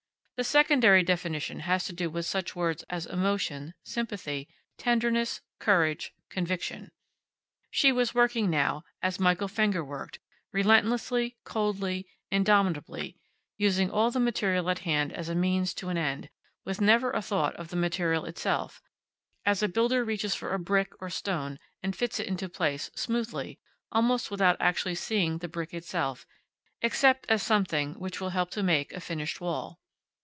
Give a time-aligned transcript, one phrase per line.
[0.37, 6.89] The secondary definition has to do with such words as emotion, sympathy, tenderness, courage, conviction.
[7.69, 10.17] She was working, now, as Michael Fenger worked,
[10.51, 13.19] relentlessly, coldly, indomitably,
[13.57, 16.27] using all the material at hand as a means to an end,
[16.65, 18.81] with never a thought of the material itself,
[19.45, 23.59] as a builder reaches for a brick, or stone, and fits it into place, smoothly,
[23.91, 26.25] almost without actually seeing the brick itself,
[26.81, 29.77] except as something which will help to make a finished wall.